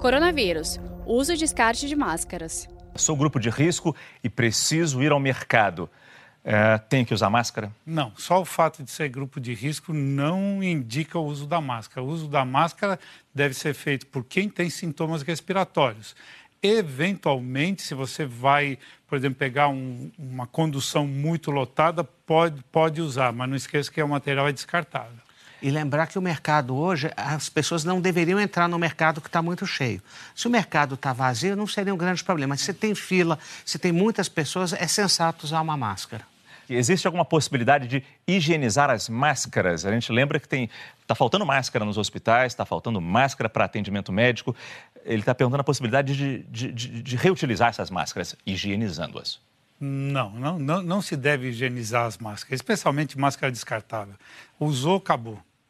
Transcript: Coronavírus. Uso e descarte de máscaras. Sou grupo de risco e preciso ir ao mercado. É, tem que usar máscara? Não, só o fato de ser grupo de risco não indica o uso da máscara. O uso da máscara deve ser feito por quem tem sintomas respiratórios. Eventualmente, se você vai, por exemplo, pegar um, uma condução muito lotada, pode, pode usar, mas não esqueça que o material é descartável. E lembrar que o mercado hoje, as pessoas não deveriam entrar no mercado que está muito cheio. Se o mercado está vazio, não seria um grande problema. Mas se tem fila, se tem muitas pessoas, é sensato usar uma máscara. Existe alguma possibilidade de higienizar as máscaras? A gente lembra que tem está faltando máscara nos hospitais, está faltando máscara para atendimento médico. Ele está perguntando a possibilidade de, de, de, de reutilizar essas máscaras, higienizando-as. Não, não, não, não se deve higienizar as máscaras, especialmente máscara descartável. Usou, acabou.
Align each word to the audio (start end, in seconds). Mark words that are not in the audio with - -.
Coronavírus. 0.00 0.80
Uso 1.04 1.34
e 1.34 1.36
descarte 1.36 1.86
de 1.86 1.94
máscaras. 1.94 2.66
Sou 2.96 3.14
grupo 3.14 3.38
de 3.38 3.50
risco 3.50 3.94
e 4.24 4.30
preciso 4.30 5.02
ir 5.02 5.12
ao 5.12 5.20
mercado. 5.20 5.90
É, 6.42 6.78
tem 6.78 7.04
que 7.04 7.12
usar 7.12 7.28
máscara? 7.28 7.70
Não, 7.84 8.10
só 8.16 8.40
o 8.40 8.46
fato 8.46 8.82
de 8.82 8.90
ser 8.90 9.10
grupo 9.10 9.38
de 9.38 9.52
risco 9.52 9.92
não 9.92 10.62
indica 10.62 11.18
o 11.18 11.26
uso 11.26 11.46
da 11.46 11.60
máscara. 11.60 12.02
O 12.02 12.08
uso 12.08 12.28
da 12.28 12.46
máscara 12.46 12.98
deve 13.34 13.52
ser 13.52 13.74
feito 13.74 14.06
por 14.06 14.24
quem 14.24 14.48
tem 14.48 14.70
sintomas 14.70 15.20
respiratórios. 15.20 16.16
Eventualmente, 16.62 17.82
se 17.82 17.94
você 17.94 18.24
vai, 18.24 18.78
por 19.06 19.18
exemplo, 19.18 19.38
pegar 19.38 19.68
um, 19.68 20.10
uma 20.18 20.46
condução 20.46 21.06
muito 21.06 21.50
lotada, 21.50 22.02
pode, 22.02 22.62
pode 22.72 23.02
usar, 23.02 23.34
mas 23.34 23.50
não 23.50 23.56
esqueça 23.56 23.92
que 23.92 24.02
o 24.02 24.08
material 24.08 24.48
é 24.48 24.52
descartável. 24.52 25.29
E 25.62 25.70
lembrar 25.70 26.06
que 26.06 26.18
o 26.18 26.22
mercado 26.22 26.74
hoje, 26.74 27.10
as 27.16 27.48
pessoas 27.48 27.84
não 27.84 28.00
deveriam 28.00 28.40
entrar 28.40 28.68
no 28.68 28.78
mercado 28.78 29.20
que 29.20 29.28
está 29.28 29.42
muito 29.42 29.66
cheio. 29.66 30.02
Se 30.34 30.46
o 30.46 30.50
mercado 30.50 30.94
está 30.94 31.12
vazio, 31.12 31.54
não 31.54 31.66
seria 31.66 31.92
um 31.92 31.98
grande 31.98 32.24
problema. 32.24 32.54
Mas 32.54 32.62
se 32.62 32.72
tem 32.72 32.94
fila, 32.94 33.38
se 33.64 33.78
tem 33.78 33.92
muitas 33.92 34.28
pessoas, 34.28 34.72
é 34.72 34.86
sensato 34.86 35.44
usar 35.44 35.60
uma 35.60 35.76
máscara. 35.76 36.24
Existe 36.68 37.06
alguma 37.06 37.24
possibilidade 37.24 37.88
de 37.88 38.04
higienizar 38.26 38.90
as 38.90 39.08
máscaras? 39.08 39.84
A 39.84 39.90
gente 39.90 40.12
lembra 40.12 40.38
que 40.38 40.46
tem 40.46 40.70
está 41.02 41.16
faltando 41.16 41.44
máscara 41.44 41.84
nos 41.84 41.98
hospitais, 41.98 42.52
está 42.52 42.64
faltando 42.64 43.00
máscara 43.00 43.48
para 43.48 43.64
atendimento 43.64 44.12
médico. 44.12 44.54
Ele 45.04 45.20
está 45.20 45.34
perguntando 45.34 45.62
a 45.62 45.64
possibilidade 45.64 46.16
de, 46.16 46.38
de, 46.44 46.72
de, 46.72 47.02
de 47.02 47.16
reutilizar 47.16 47.70
essas 47.70 47.90
máscaras, 47.90 48.36
higienizando-as. 48.46 49.40
Não, 49.80 50.30
não, 50.30 50.58
não, 50.58 50.82
não 50.82 51.02
se 51.02 51.16
deve 51.16 51.48
higienizar 51.48 52.06
as 52.06 52.18
máscaras, 52.18 52.60
especialmente 52.60 53.18
máscara 53.18 53.50
descartável. 53.50 54.14
Usou, 54.58 54.98
acabou. 54.98 55.40